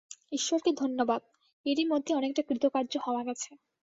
[0.31, 1.21] ঈশ্বরকে ধন্যবাদ,
[1.65, 3.49] এরই মধ্যে অনেকটা কৃতকার্য হওয়া গেছে।